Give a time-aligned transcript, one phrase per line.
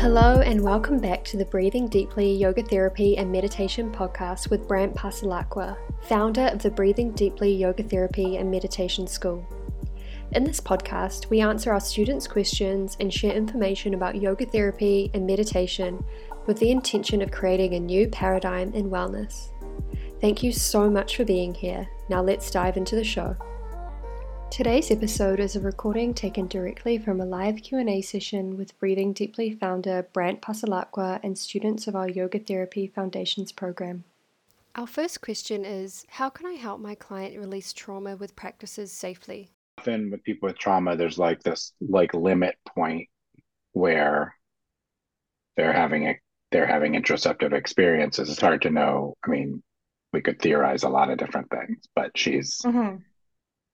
[0.00, 4.94] Hello, and welcome back to the Breathing Deeply Yoga Therapy and Meditation podcast with Brandt
[4.94, 9.46] Passalacqua, founder of the Breathing Deeply Yoga Therapy and Meditation School.
[10.32, 15.26] In this podcast, we answer our students' questions and share information about yoga therapy and
[15.26, 16.02] meditation
[16.46, 19.50] with the intention of creating a new paradigm in wellness.
[20.18, 21.86] Thank you so much for being here.
[22.08, 23.36] Now let's dive into the show.
[24.50, 29.52] Today's episode is a recording taken directly from a live Q&A session with Breathing Deeply
[29.52, 34.02] founder Brandt Passalacqua and students of our Yoga Therapy Foundations program.
[34.74, 39.52] Our first question is How can I help my client release trauma with practices safely?
[39.78, 43.08] Often with people with trauma, there's like this like limit point
[43.72, 44.34] where
[45.56, 46.18] they're having a
[46.50, 48.28] they're having interoceptive experiences.
[48.28, 49.14] It's hard to know.
[49.24, 49.62] I mean,
[50.12, 52.96] we could theorize a lot of different things, but she's mm-hmm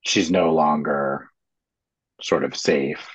[0.06, 1.28] she's no longer
[2.23, 3.09] sort of safe,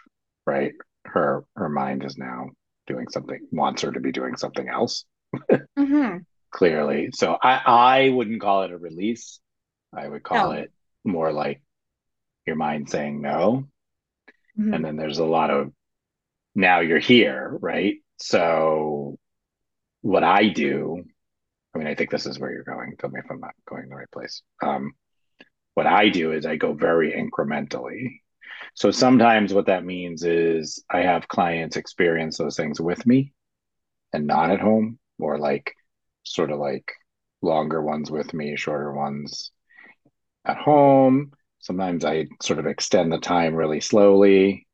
[0.45, 0.73] right?
[1.05, 2.49] Her her mind is now
[2.87, 5.05] doing something wants her to be doing something else.
[5.51, 6.17] mm-hmm.
[6.51, 7.09] Clearly.
[7.13, 9.39] So I I wouldn't call it a release.
[9.93, 10.59] I would call no.
[10.59, 10.71] it
[11.03, 11.61] more like
[12.45, 13.67] your mind saying no.
[14.59, 14.73] Mm-hmm.
[14.73, 15.71] And then there's a lot of
[16.53, 17.95] now you're here, right?
[18.17, 19.17] So
[20.01, 21.03] what I do,
[21.73, 22.95] I mean, I think this is where you're going.
[22.99, 24.41] Tell me if I'm not going the right place.
[24.61, 24.93] Um,
[25.73, 28.19] what I do is I go very incrementally.
[28.73, 33.33] So sometimes what that means is I have clients experience those things with me
[34.13, 35.73] and not at home, or like
[36.23, 36.91] sort of like
[37.41, 39.51] longer ones with me, shorter ones
[40.45, 41.31] at home.
[41.59, 44.67] Sometimes I sort of extend the time really slowly.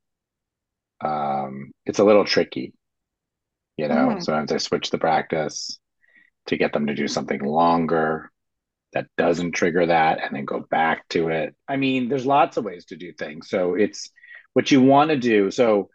[1.04, 2.74] Um, it's a little tricky,
[3.78, 3.96] you know.
[3.96, 4.20] Mm-hmm.
[4.22, 5.80] Sometimes I switch the practice
[6.48, 8.32] to get them to do something longer
[8.94, 11.56] that doesn't trigger that and then go back to it.
[11.68, 13.50] I mean, there's lots of ways to do things.
[13.50, 14.10] So it's
[14.54, 15.52] what you want to do.
[15.52, 15.90] So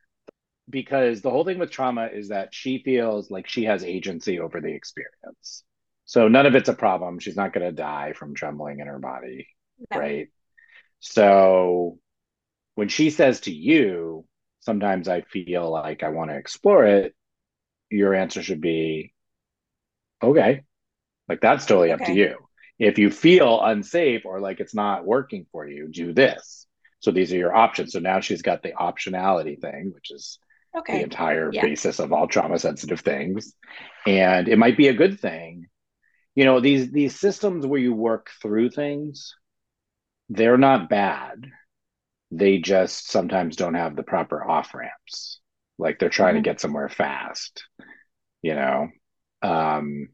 [0.69, 4.61] because the whole thing with trauma is that she feels like she has agency over
[4.61, 5.65] the experience.
[6.05, 7.19] So none of it's a problem.
[7.19, 9.49] She's not going to die from trembling in her body,
[9.91, 9.99] no.
[9.99, 10.29] right?
[11.01, 11.99] So
[12.75, 14.25] when she says to you,
[14.61, 17.15] sometimes I feel like I want to explore it,
[17.91, 19.13] your answer should be,
[20.23, 20.63] okay,
[21.29, 22.03] like that's totally okay.
[22.03, 22.37] up to you.
[22.83, 26.67] If you feel unsafe or like it's not working for you, do this.
[26.99, 27.93] So these are your options.
[27.93, 30.41] So now she's got the optionality thing, which is
[30.77, 30.99] okay.
[30.99, 31.63] the entire yeah.
[31.63, 33.55] basis of all trauma sensitive things.
[34.05, 35.67] And it might be a good thing.
[36.35, 39.37] You know, these these systems where you work through things,
[40.29, 41.47] they're not bad.
[42.33, 45.41] They just sometimes don't have the proper off ramps.
[45.79, 46.43] Like they're trying mm-hmm.
[46.43, 47.63] to get somewhere fast,
[48.43, 48.89] you know.
[49.41, 50.09] Um,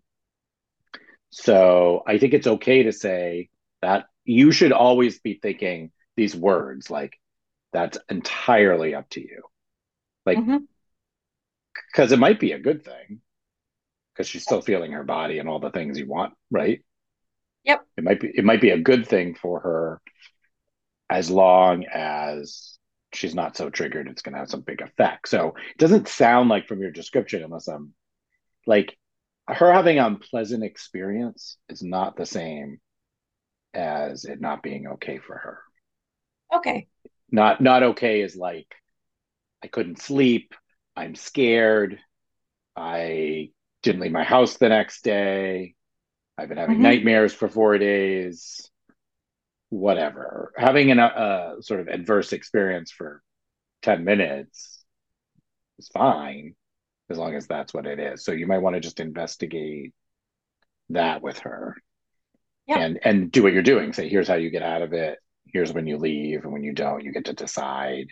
[1.30, 3.48] so I think it's okay to say
[3.82, 7.12] that you should always be thinking these words like
[7.72, 9.42] that's entirely up to you.
[10.26, 12.14] Like, because mm-hmm.
[12.14, 13.20] it might be a good thing
[14.12, 16.82] because she's still feeling her body and all the things you want, right?
[17.64, 17.86] Yep.
[17.96, 20.00] It might be it might be a good thing for her
[21.10, 22.78] as long as
[23.14, 25.28] she's not so triggered it's going to have some big effect.
[25.28, 27.94] So it doesn't sound like from your description unless I'm
[28.66, 28.98] like
[29.48, 32.80] her having an unpleasant experience is not the same
[33.74, 35.58] as it not being okay for her.
[36.54, 36.88] Okay.
[37.30, 38.66] Not not okay is like
[39.62, 40.54] I couldn't sleep,
[40.96, 41.98] I'm scared,
[42.76, 43.50] I
[43.82, 45.74] didn't leave my house the next day,
[46.36, 46.84] I've been having mm-hmm.
[46.84, 48.70] nightmares for 4 days,
[49.68, 50.52] whatever.
[50.56, 53.22] Having an, a sort of adverse experience for
[53.82, 54.84] 10 minutes
[55.78, 56.54] is fine
[57.10, 58.24] as long as that's what it is.
[58.24, 59.94] So you might want to just investigate
[60.90, 61.76] that with her.
[62.66, 62.80] Yeah.
[62.80, 63.92] And and do what you're doing.
[63.92, 65.18] Say, here's how you get out of it.
[65.46, 68.08] Here's when you leave, and when you don't, you get to decide.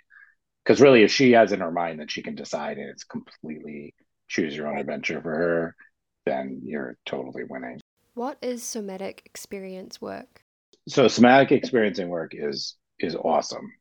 [0.64, 3.94] Because really, if she has in her mind that she can decide and it's completely
[4.28, 5.76] choose your own adventure for her,
[6.24, 7.80] then you're totally winning.
[8.14, 10.42] What is somatic experience work?
[10.88, 13.72] So somatic experiencing work is is awesome.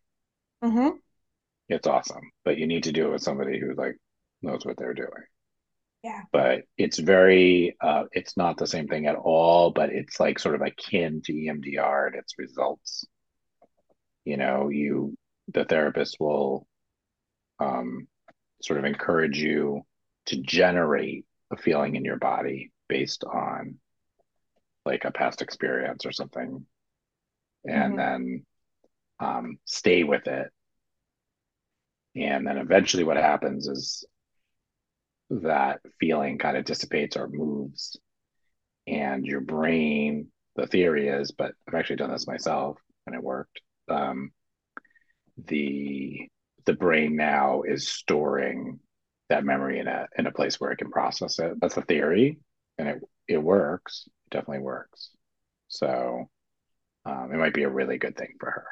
[0.63, 0.97] Mm-hmm.
[1.69, 3.97] It's awesome, but you need to do it with somebody who like
[4.45, 5.09] knows what they're doing.
[6.03, 6.21] Yeah.
[6.31, 10.55] But it's very, uh, it's not the same thing at all, but it's like sort
[10.55, 13.05] of akin to EMDR and its results.
[14.23, 15.17] You know, you,
[15.51, 16.67] the therapist will
[17.59, 18.07] um,
[18.61, 19.81] sort of encourage you
[20.27, 23.75] to generate a feeling in your body based on
[24.85, 26.65] like a past experience or something
[27.63, 27.97] and mm-hmm.
[27.97, 28.45] then
[29.19, 30.47] um, stay with it
[32.15, 34.05] and then eventually what happens is
[35.29, 37.97] that feeling kind of dissipates or moves
[38.87, 42.77] and your brain the theory is but i've actually done this myself
[43.07, 44.31] and it worked um,
[45.37, 46.27] the
[46.65, 48.79] the brain now is storing
[49.29, 51.59] that memory in a in a place where it can process it.
[51.59, 52.39] That's the theory,
[52.77, 54.03] and it it works.
[54.07, 55.11] It definitely works.
[55.67, 56.29] So
[57.05, 58.65] um, it might be a really good thing for her.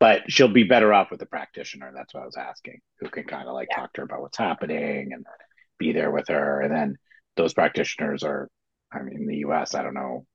[0.00, 1.92] But she'll be better off with a practitioner.
[1.94, 3.76] That's what I was asking, who can kind of like yeah.
[3.76, 5.24] talk to her about what's happening and
[5.78, 6.60] be there with her.
[6.60, 6.96] And then
[7.36, 8.48] those practitioners are,
[8.92, 10.26] I mean, in the US, I don't know.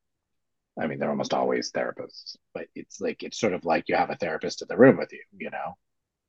[0.79, 4.09] I mean, they're almost always therapists, but it's like, it's sort of like you have
[4.09, 5.75] a therapist in the room with you, you know?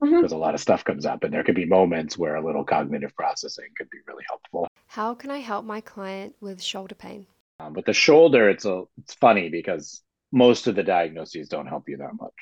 [0.01, 0.35] because mm-hmm.
[0.35, 3.15] a lot of stuff comes up and there could be moments where a little cognitive
[3.15, 7.27] processing could be really helpful how can i help my client with shoulder pain
[7.61, 10.03] um, with the shoulder it's a it's funny because
[10.33, 12.33] most of the diagnoses don't help you that much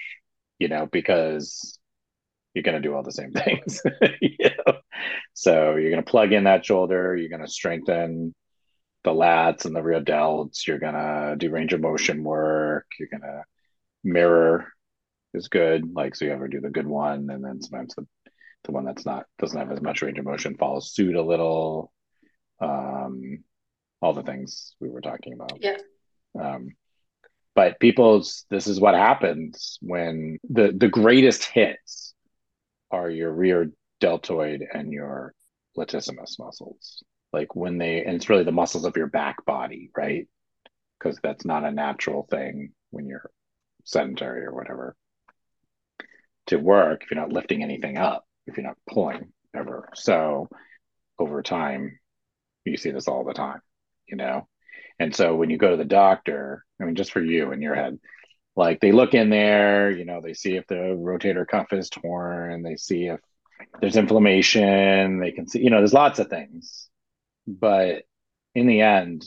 [0.59, 1.78] you know because
[2.59, 3.81] you're going to do all the same things
[4.21, 4.79] you know?
[5.33, 8.35] so you're going to plug in that shoulder you're going to strengthen
[9.05, 13.09] the lats and the rear delts you're going to do range of motion work you're
[13.09, 13.43] going to
[14.05, 14.73] mirror
[15.35, 15.95] is good.
[15.95, 18.07] Like so you ever do the good one and then sometimes the
[18.65, 21.93] the one that's not doesn't have as much range of motion follows suit a little.
[22.61, 23.45] Um
[24.01, 25.59] all the things we were talking about.
[25.61, 25.77] Yeah.
[26.41, 26.71] Um
[27.55, 32.15] but people's this is what happens when the the greatest hits
[32.91, 33.71] are your rear
[34.01, 35.35] deltoid and your
[35.77, 37.03] latissimus muscles.
[37.33, 40.27] Like when they and it's really the muscles of your back body, right?
[40.99, 43.31] Because that's not a natural thing when you're
[43.85, 44.97] sedentary or whatever
[46.47, 49.91] to work if you're not lifting anything up, if you're not pulling ever.
[49.95, 50.49] So
[51.19, 51.99] over time,
[52.65, 53.61] you see this all the time,
[54.07, 54.49] you know?
[54.99, 57.75] And so when you go to the doctor, I mean, just for you in your
[57.75, 57.99] head,
[58.59, 62.65] like they look in there, you know, they see if the rotator cuff is torn,
[62.65, 63.21] they see if
[63.81, 66.89] there's inflammation, they can see, you know, there's lots of things.
[67.47, 68.03] But
[68.57, 69.25] in the end,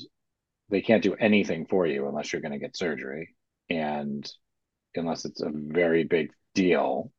[0.70, 3.34] they can't do anything for you unless you're going to get surgery.
[3.70, 4.30] And
[4.96, 7.10] unless it's a very big deal,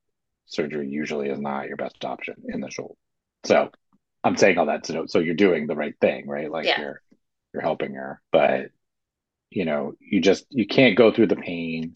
[0.44, 2.94] surgery usually is not your best option in the shoulder.
[3.44, 3.70] So
[4.22, 6.50] I'm saying all that to know so you're doing the right thing, right?
[6.50, 6.78] Like yeah.
[6.78, 7.02] you're
[7.54, 8.20] you're helping her.
[8.30, 8.66] But
[9.54, 11.94] you know, you just you can't go through the pain.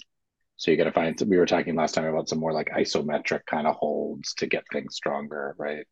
[0.57, 3.67] So you gotta find we were talking last time about some more like isometric kind
[3.67, 5.87] of holds to get things stronger, right?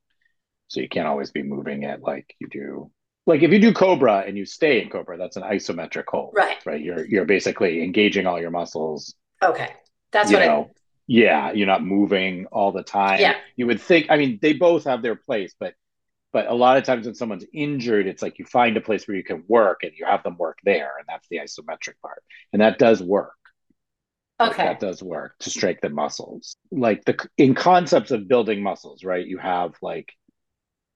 [0.68, 2.90] So you can't always be moving it like you do
[3.26, 6.56] like if you do cobra and you stay in cobra that's an isometric hold right
[6.66, 9.70] right you're you're basically engaging all your muscles okay
[10.10, 13.20] that's what know, I yeah, you're not moving all the time.
[13.20, 13.36] Yeah.
[13.56, 15.74] You would think, I mean, they both have their place, but
[16.34, 19.16] but a lot of times when someone's injured, it's like you find a place where
[19.16, 22.24] you can work and you have them work there, and that's the isometric part.
[22.52, 23.36] And that does work.
[24.40, 24.48] Okay.
[24.48, 26.56] Like that does work to strengthen muscles.
[26.72, 29.24] Like the in concepts of building muscles, right?
[29.24, 30.12] You have like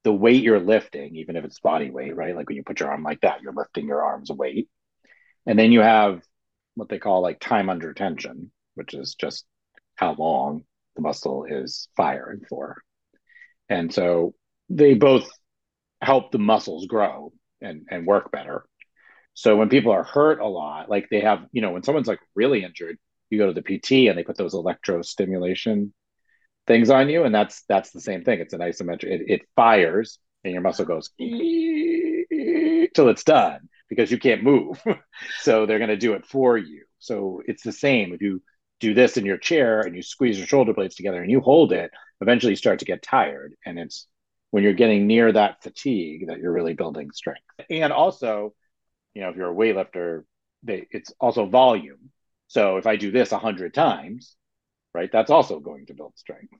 [0.03, 2.35] the weight you're lifting, even if it's body weight, right?
[2.35, 4.67] Like when you put your arm like that, you're lifting your arm's weight.
[5.45, 6.21] And then you have
[6.75, 9.45] what they call like time under tension, which is just
[9.95, 10.65] how long
[10.97, 12.81] the muscle is firing for.
[13.69, 14.33] And so
[14.69, 15.29] they both
[16.01, 18.65] help the muscles grow and, and work better.
[19.33, 22.19] So when people are hurt a lot, like they have, you know, when someone's like
[22.35, 22.97] really injured,
[23.29, 25.93] you go to the PT and they put those electro stimulation
[26.67, 28.39] things on you, and that's that's the same thing.
[28.39, 29.03] It's an isometric.
[29.03, 34.81] It, it fires, and your muscle goes till it's done because you can't move.
[35.41, 36.85] so they're going to do it for you.
[36.99, 38.41] So it's the same if you
[38.79, 41.73] do this in your chair and you squeeze your shoulder blades together and you hold
[41.73, 41.91] it,
[42.21, 43.53] eventually you start to get tired.
[43.65, 44.07] And it's
[44.51, 47.41] when you're getting near that fatigue that you're really building strength.
[47.69, 48.53] And also,
[49.13, 50.23] you know, if you're a weightlifter,
[50.63, 52.11] they, it's also volume.
[52.47, 54.35] So if I do this a hundred times,
[54.93, 56.53] right, that's also going to build strength.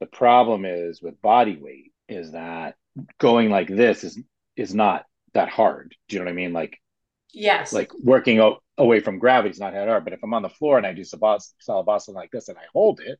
[0.00, 2.74] The problem is with body weight is that
[3.18, 4.20] going like this is
[4.56, 5.94] is not that hard.
[6.08, 6.52] Do you know what I mean?
[6.52, 6.78] Like
[7.34, 7.72] Yes.
[7.72, 10.04] Like working out away from gravity is not that hard.
[10.04, 13.00] But if I'm on the floor and I do salabhasana like this and I hold
[13.00, 13.18] it,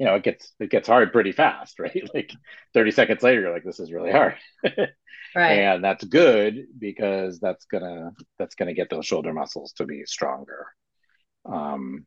[0.00, 2.08] you know, it gets it gets hard pretty fast, right?
[2.14, 2.32] Like
[2.72, 4.34] 30 seconds later, you're like, this is really hard.
[4.64, 5.52] right.
[5.52, 10.66] And that's good because that's gonna that's gonna get those shoulder muscles to be stronger.
[11.44, 12.06] Um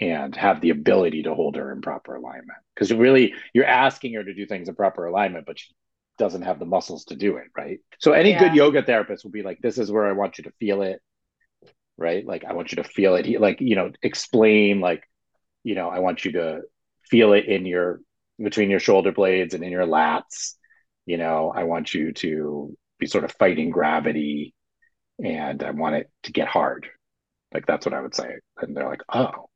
[0.00, 2.58] and have the ability to hold her in proper alignment.
[2.74, 5.72] Because really you're asking her to do things in proper alignment, but she
[6.16, 7.80] doesn't have the muscles to do it, right?
[8.00, 8.38] So any yeah.
[8.38, 11.00] good yoga therapist will be like, this is where I want you to feel it,
[11.98, 12.26] right?
[12.26, 13.40] Like I want you to feel it.
[13.40, 15.04] Like, you know, explain like,
[15.62, 16.62] you know, I want you to
[17.10, 18.00] feel it in your
[18.42, 20.54] between your shoulder blades and in your lats.
[21.06, 24.54] You know, I want you to be sort of fighting gravity
[25.22, 26.88] and I want it to get hard.
[27.52, 28.36] Like that's what I would say.
[28.58, 29.48] And they're like, oh,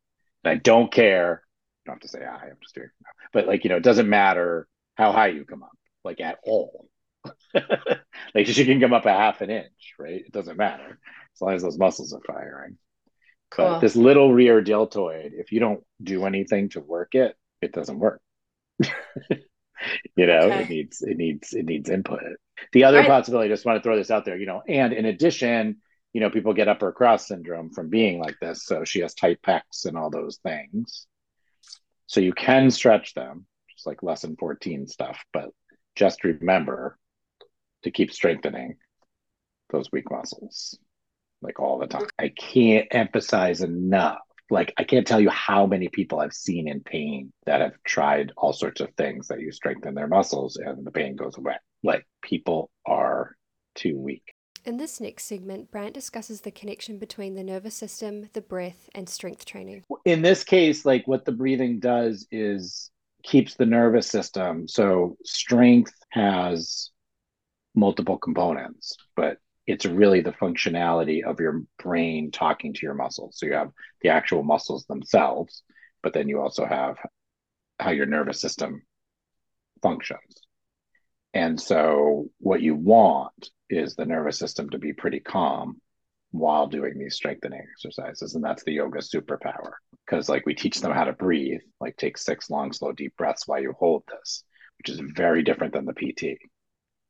[0.44, 1.42] and I don't care.
[1.84, 2.88] You don't have to say I, I'm just doing,
[3.32, 5.70] but like, you know, it doesn't matter how high you come up
[6.04, 6.88] like at all.
[8.34, 10.22] like she can come up a half an inch, right?
[10.24, 10.98] It doesn't matter
[11.34, 12.78] as long as those muscles are firing.
[13.50, 13.66] Cool.
[13.66, 17.98] But this little rear deltoid, if you don't do anything to work it, it doesn't
[17.98, 18.20] work.
[18.78, 20.62] you know, okay.
[20.62, 22.20] it needs it needs it needs input.
[22.72, 23.08] The other right.
[23.08, 25.78] possibility, I just want to throw this out there, you know, and in addition,
[26.12, 28.64] you know, people get upper cross syndrome from being like this.
[28.64, 31.06] So she has tight pecs and all those things.
[32.06, 35.50] So you can stretch them, just like lesson 14 stuff, but
[35.94, 36.98] just remember
[37.84, 38.76] to keep strengthening
[39.70, 40.78] those weak muscles
[41.42, 42.07] like all the time.
[42.18, 44.18] I can't emphasize enough.
[44.50, 48.33] Like, I can't tell you how many people I've seen in pain that have tried
[48.37, 51.57] all sorts of things that you strengthen their muscles and the pain goes away.
[51.83, 53.37] Like, people are
[53.75, 54.35] too weak.
[54.64, 59.09] In this next segment, Brandt discusses the connection between the nervous system, the breath, and
[59.09, 59.85] strength training.
[60.04, 62.90] In this case, like what the breathing does is
[63.23, 64.66] keeps the nervous system.
[64.66, 66.90] So, strength has
[67.75, 73.37] multiple components, but it's really the functionality of your brain talking to your muscles.
[73.38, 73.70] So you have
[74.00, 75.62] the actual muscles themselves,
[76.02, 76.96] but then you also have
[77.78, 78.80] how your nervous system
[79.82, 80.40] functions.
[81.34, 85.82] And so what you want is the nervous system to be pretty calm
[86.30, 88.34] while doing these strengthening exercises.
[88.34, 89.72] And that's the yoga superpower.
[90.06, 93.46] Because like we teach them how to breathe, like take six long, slow, deep breaths
[93.46, 94.44] while you hold this,
[94.78, 96.38] which is very different than the PT,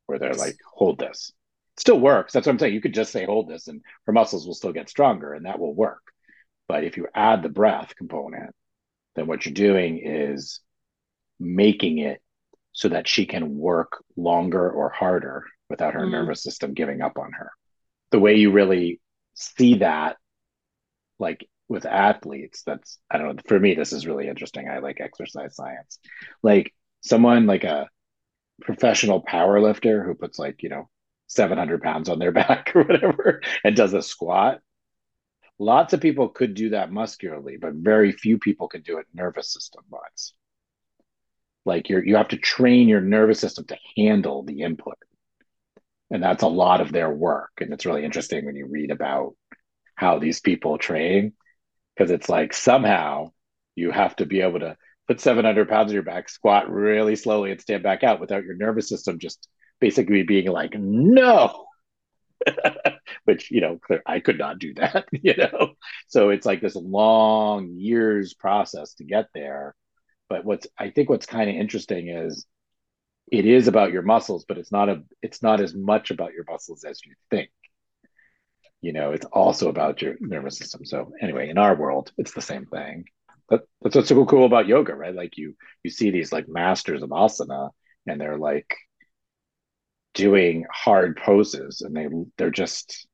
[0.07, 1.31] where they're like, hold this
[1.79, 2.33] still works.
[2.33, 2.73] That's what I'm saying.
[2.73, 5.59] You could just say hold this and her muscles will still get stronger and that
[5.59, 6.01] will work.
[6.67, 8.53] But if you add the breath component,
[9.15, 10.59] then what you're doing is
[11.39, 12.21] making it
[12.73, 16.11] so that she can work longer or harder without her mm.
[16.11, 17.51] nervous system giving up on her.
[18.11, 18.99] The way you really
[19.33, 20.17] see that,
[21.17, 24.69] like with athletes, that's, I don't know, for me, this is really interesting.
[24.69, 25.99] I like exercise science.
[26.43, 27.87] Like someone like a
[28.61, 30.89] professional power lifter who puts like, you know,
[31.29, 34.59] 700 pounds on their back or whatever and does a squat.
[35.57, 39.51] Lots of people could do that muscularly, but very few people can do it nervous
[39.53, 40.33] system wise.
[41.65, 44.97] Like you're, you have to train your nervous system to handle the input.
[46.09, 47.51] And that's a lot of their work.
[47.59, 49.35] And it's really interesting when you read about
[49.95, 51.33] how these people train,
[51.95, 53.31] because it's like somehow
[53.75, 57.51] you have to be able to put 700 pounds on your back, squat really slowly,
[57.51, 59.47] and stand back out without your nervous system just
[59.79, 61.65] basically being like, no.
[63.25, 65.73] Which, you know, I could not do that, you know?
[66.07, 69.75] So it's like this long years process to get there.
[70.29, 72.45] But what's, I think what's kind of interesting is
[73.31, 76.45] it is about your muscles, but it's not a, it's not as much about your
[76.49, 77.49] muscles as you think.
[78.81, 80.85] You know, it's also about your nervous system.
[80.85, 83.05] So anyway, in our world, it's the same thing.
[83.49, 85.13] But that's what's so cool about yoga, right?
[85.13, 87.71] Like you, you see these like masters of asana,
[88.07, 88.75] and they're like
[90.13, 93.07] doing hard poses and they they're just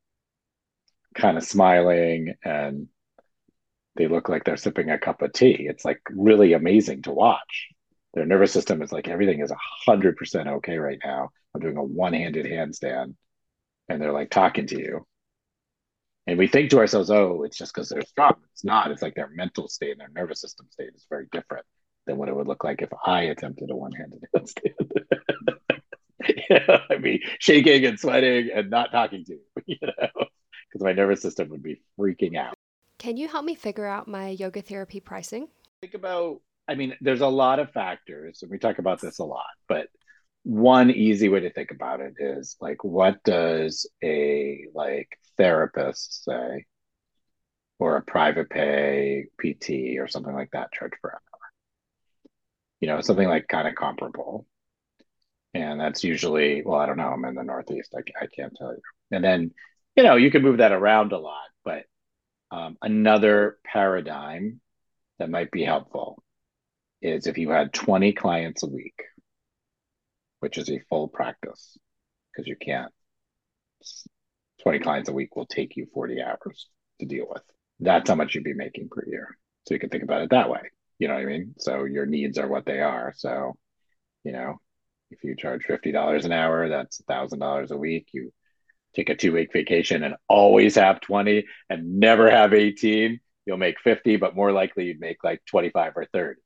[1.15, 2.87] kind of smiling and
[3.95, 5.67] they look like they're sipping a cup of tea.
[5.69, 7.69] It's like really amazing to watch.
[8.13, 9.51] Their nervous system is like everything is
[9.85, 11.29] hundred percent okay right now.
[11.53, 13.15] I'm doing a one-handed handstand,
[13.87, 15.05] and they're like talking to you.
[16.27, 18.35] And we think to ourselves, oh, it's just because they're strong.
[18.51, 18.91] It's not.
[18.91, 21.65] It's like their mental state and their nervous system state is very different
[22.07, 25.54] than what it would look like if I attempted a one-handed handstand.
[26.89, 31.21] I'd be shaking and sweating and not talking to you, you know, because my nervous
[31.21, 32.53] system would be freaking out.
[32.99, 35.47] Can you help me figure out my yoga therapy pricing?
[35.81, 39.23] Think about, I mean, there's a lot of factors, and we talk about this a
[39.23, 39.87] lot, but
[40.43, 46.65] one easy way to think about it is like, what does a like therapist say,
[47.79, 51.19] or a private pay PT or something like that charge per hour?
[52.79, 54.45] You know, something like kind of comparable
[55.55, 58.73] and that's usually well i don't know i'm in the northeast i, I can't tell
[58.73, 58.81] you.
[59.11, 59.51] And then
[59.95, 61.83] you know you can move that around a lot but
[62.51, 64.61] um, another paradigm
[65.17, 66.21] that might be helpful
[67.01, 69.01] is if you had 20 clients a week
[70.41, 71.77] which is a full practice
[72.31, 72.91] because you can't
[74.63, 76.67] 20 clients a week will take you 40 hours
[76.99, 77.43] to deal with.
[77.79, 79.37] That's how much you'd be making per year.
[79.67, 80.61] So you can think about it that way
[80.99, 81.55] you know what i mean?
[81.57, 83.55] So your needs are what they are so
[84.23, 84.59] you know
[85.11, 88.07] if you charge $50 an hour, that's $1,000 a week.
[88.11, 88.31] You
[88.95, 93.79] take a two week vacation and always have 20 and never have 18, you'll make
[93.79, 96.39] 50, but more likely you'd make like 25 or 30.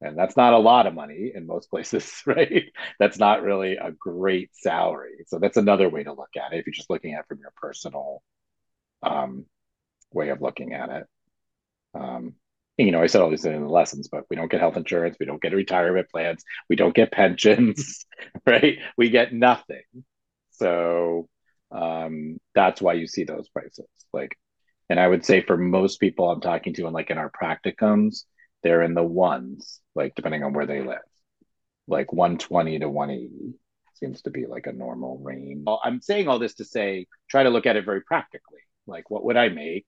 [0.00, 2.64] And that's not a lot of money in most places, right?
[2.98, 5.24] That's not really a great salary.
[5.26, 7.40] So that's another way to look at it if you're just looking at it from
[7.40, 8.22] your personal
[9.02, 9.46] um,
[10.12, 11.04] way of looking at it.
[11.94, 12.34] Um,
[12.78, 15.16] you know, I said all these in the lessons, but we don't get health insurance,
[15.20, 18.06] we don't get retirement plans, we don't get pensions,
[18.46, 18.78] right?
[18.96, 19.82] We get nothing.
[20.52, 21.28] So
[21.72, 23.86] um, that's why you see those prices.
[24.12, 24.36] Like,
[24.90, 28.24] and I would say for most people I'm talking to, and like in our practicums,
[28.62, 30.98] they're in the ones, like depending on where they live.
[31.86, 33.54] like 120 to 180
[33.94, 35.64] seems to be like a normal range.
[35.82, 38.60] I'm saying all this to say, try to look at it very practically.
[38.86, 39.86] Like, what would I make?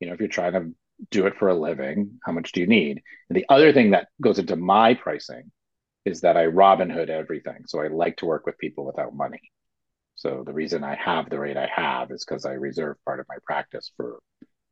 [0.00, 0.74] You know, if you're trying to
[1.10, 3.02] do it for a living, how much do you need?
[3.28, 5.50] And the other thing that goes into my pricing
[6.04, 7.64] is that I Robin Hood everything.
[7.66, 9.40] So I like to work with people without money.
[10.14, 13.26] So the reason I have the rate I have is because I reserve part of
[13.28, 14.18] my practice for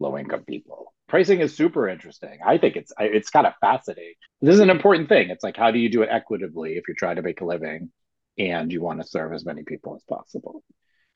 [0.00, 0.94] low income people.
[1.08, 2.38] Pricing is super interesting.
[2.44, 4.14] I think it's it's kind of fascinating.
[4.40, 5.28] This is an important thing.
[5.28, 7.90] It's like how do you do it equitably if you're trying to make a living
[8.38, 10.62] and you want to serve as many people as possible.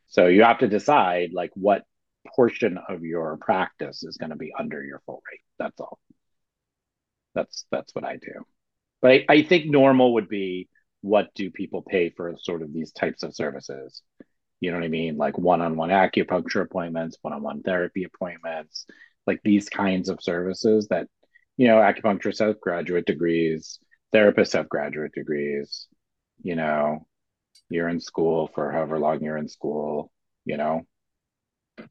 [0.08, 1.84] So you have to decide like what
[2.26, 5.40] portion of your practice is going to be under your full rate.
[5.58, 5.98] That's all.
[7.34, 8.44] That's that's what I do.
[9.00, 10.68] But I, I think normal would be
[11.00, 14.02] what do people pay for sort of these types of services?
[14.60, 15.16] You know what I mean?
[15.16, 18.86] Like one-on-one acupuncture appointments, one-on-one therapy appointments,
[19.26, 21.06] like these kinds of services that,
[21.56, 23.78] you know, acupuncturists have graduate degrees,
[24.12, 25.86] therapists have graduate degrees,
[26.42, 27.06] you know,
[27.70, 30.10] you're in school for however long you're in school,
[30.44, 30.82] you know,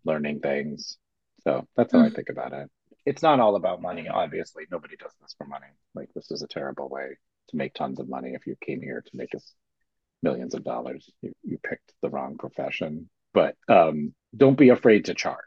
[0.06, 0.98] learning things.
[1.42, 2.12] So that's how mm.
[2.12, 2.70] I think about it.
[3.06, 4.64] It's not all about money, obviously.
[4.70, 5.68] Nobody does this for money.
[5.96, 7.18] Like this is a terrible way
[7.50, 9.54] to make tons of money if you came here to make us
[10.22, 11.10] millions of dollars.
[11.22, 13.10] You, you picked the wrong profession.
[13.34, 15.38] But um, don't be afraid to charge.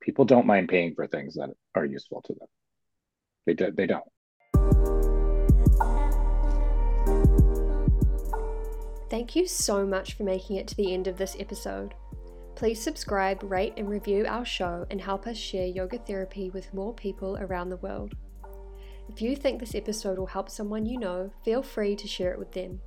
[0.00, 2.48] People don't mind paying for things that are useful to them.
[3.46, 4.04] They do, they don't.
[9.08, 11.94] Thank you so much for making it to the end of this episode.
[12.56, 16.94] Please subscribe, rate, and review our show and help us share yoga therapy with more
[16.94, 18.14] people around the world.
[19.10, 22.38] If you think this episode will help someone you know, feel free to share it
[22.38, 22.80] with them.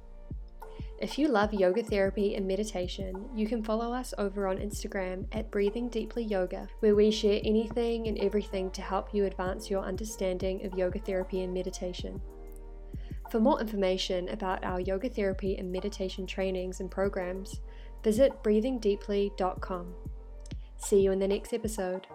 [1.00, 5.52] If you love yoga therapy and meditation, you can follow us over on Instagram at
[5.52, 10.66] Breathing Deeply Yoga, where we share anything and everything to help you advance your understanding
[10.66, 12.20] of yoga therapy and meditation.
[13.30, 17.62] For more information about our yoga therapy and meditation trainings and programs,
[18.04, 19.94] visit breathingdeeply.com.
[20.78, 22.08] See you in the next episode.